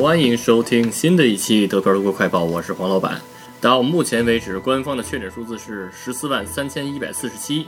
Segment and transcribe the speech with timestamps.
[0.00, 3.20] 欢迎收听新的一期德票德国快报，我是黄老板。
[3.60, 7.66] 到目前为止，官方的确诊数字是十四万三千一百四十七，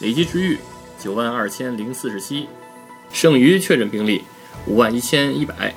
[0.00, 0.58] 累计治愈
[1.00, 2.50] 九万二千零四十七，
[3.10, 4.24] 剩余确诊病例
[4.66, 5.74] 五万一千一百，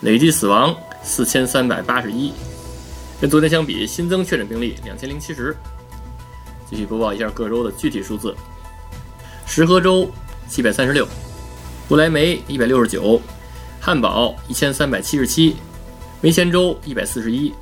[0.00, 2.32] 累计死亡四千三百八十一。
[3.20, 5.54] 跟昨天相比，新增确诊病例两千零七十。
[6.70, 8.34] 继续播报一下各州的具体数字：
[9.44, 10.10] 石河州
[10.48, 11.06] 七百三十六，
[11.86, 13.20] 不来梅一百六十九，
[13.84, 15.56] 汉堡一千三百七十七，
[16.20, 17.52] 梅前州一百四十一，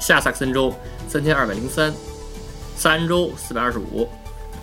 [0.00, 0.74] 下萨克森州
[1.06, 1.92] 三千二百零三，
[2.74, 4.08] 萨恩州四百二十五，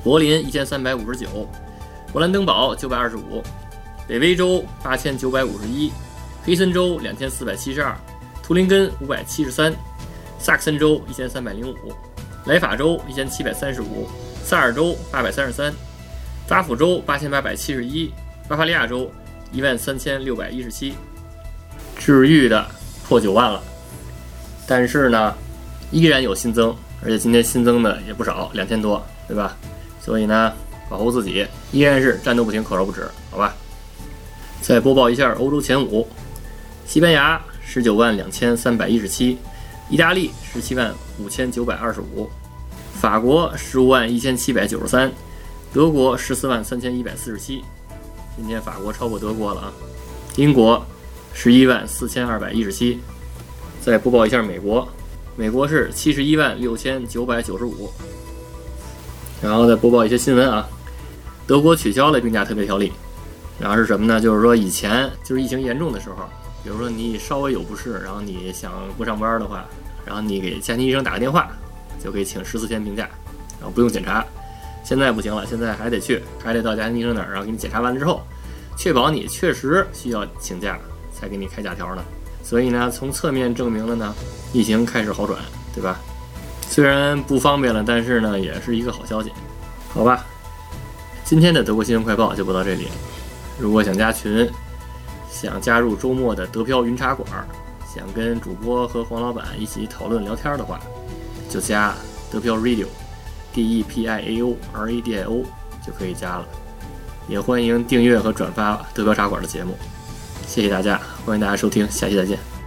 [0.03, 1.47] 柏林一千三百五十九，
[2.11, 3.43] 勃兰登堡九百二十五，
[4.07, 5.91] 北威州八千九百五十一，
[6.43, 7.95] 黑森州两千四百七十二，
[8.41, 9.71] 图林根五百七十三。
[10.39, 11.93] 萨克森州一千三百零五，
[12.45, 14.09] 莱法州一千七百三十五，
[14.43, 15.71] 萨尔州八百三十三，
[16.47, 18.11] 扎府州八千八百七十一，
[18.47, 19.07] 巴伐利亚州
[19.51, 20.93] 一万三千六百一十七，
[21.97, 22.65] 治愈的
[23.07, 23.61] 破九万了，
[24.67, 25.33] 但是呢，
[25.91, 29.57] 依然有新增，而且今天新增的也不少，两千多，对吧？
[30.01, 30.53] 所以呢，
[30.89, 33.53] 保护自己，依然是战斗不停，口罩不止，好吧？
[34.61, 36.07] 再播报一下欧洲前五，
[36.85, 39.37] 西班牙十九万两千三百一十七。
[39.89, 42.29] 意大利十七万五千九百二十五，
[42.93, 45.11] 法国十五万一千七百九十三，
[45.73, 47.63] 德国十四万三千一百四十七。
[48.39, 49.73] 今天法国超过德国了啊！
[50.37, 50.81] 英国
[51.33, 52.97] 十一万四千二百一十七。
[53.81, 54.87] 再播报一下美国，
[55.35, 57.91] 美国是七十一万六千九百九十五。
[59.41, 60.65] 然后再播报一些新闻啊，
[61.45, 62.93] 德国取消了病假特别条例。
[63.59, 64.21] 然后是什么呢？
[64.21, 66.27] 就是说以前就是疫情严重的时候。
[66.63, 69.65] 比如说你稍微有不适，然后你想不上班的话，
[70.05, 71.49] 然后你给家庭医生打个电话，
[72.01, 73.09] 就可以请十四天病假，
[73.59, 74.25] 然后不用检查。
[74.83, 78.23] 现在不行了，现在还得去，还得到家庭医生那儿，然后给你检查完了之后，
[78.79, 80.79] 确保你确实需要请假，
[81.13, 82.01] 才给你开假条呢。
[82.41, 84.15] 所以呢，从侧面证明了呢，
[84.53, 85.37] 疫情开始好转，
[85.75, 85.99] 对吧？
[86.61, 89.33] 虽然不方便了，但是呢，也是一个好消息，
[89.89, 90.25] 好吧？
[91.25, 92.87] 今天的德国新闻快报就播到这里，
[93.59, 94.49] 如果想加群。
[95.29, 97.29] 想加入周末的德飘云茶馆，
[97.87, 100.79] 想跟主播和黄老板一起讨论聊天的话，
[101.47, 101.93] 就加
[102.31, 105.43] 德飘 Radio，D E P I A O R A D I O
[105.85, 106.45] 就可以加了。
[107.29, 109.77] 也欢迎订阅和转发德标茶馆的节目，
[110.47, 112.58] 谢谢大家，欢迎大家收听，下期再见。